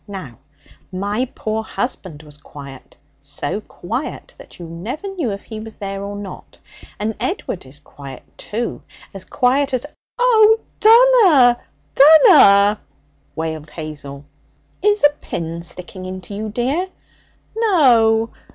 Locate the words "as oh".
9.75-10.59